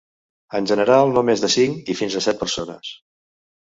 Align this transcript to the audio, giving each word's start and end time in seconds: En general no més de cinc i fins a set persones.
En 0.59 0.69
general 0.71 1.13
no 1.19 1.25
més 1.29 1.45
de 1.45 1.51
cinc 1.59 1.95
i 1.95 1.99
fins 2.03 2.19
a 2.23 2.27
set 2.31 2.43
persones. 2.45 2.95